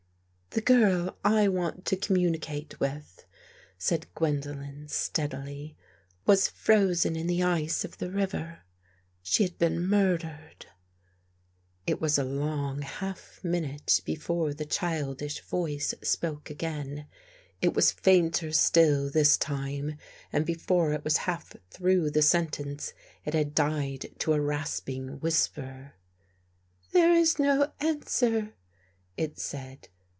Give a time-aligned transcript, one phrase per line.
[0.53, 3.23] "The girl I want to communicate with,"
[3.77, 5.77] said Gwendolen steadily,"
[6.27, 8.63] was frozen in the ice of the river.
[9.23, 10.65] She had been murdered."
[11.87, 17.05] It was a long half minute before the childish voice spoke again.
[17.61, 19.95] It was fainter still this time,
[20.33, 22.91] and be fore it was half through the sentence,
[23.23, 25.93] it had died into a rasping whisper."
[26.91, 28.53] There is no answer,"
[29.15, 29.87] it said.